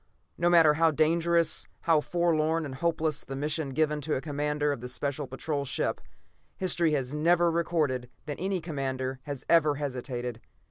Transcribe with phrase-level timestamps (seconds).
[0.35, 4.83] No matter how dangerous, how forlorn and hopeless the mission given to a commander of
[4.83, 6.01] a Special Patrol ship,
[6.57, 10.41] history has never recorded that any commander has ever hesitated.